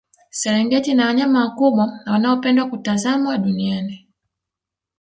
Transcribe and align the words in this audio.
serengeti 0.31 0.91
ina 0.91 1.05
wanyama 1.05 1.39
wakubwa 1.45 1.99
wanaopendwa 2.05 2.69
kutazamwa 2.69 3.37
duniani 3.37 4.07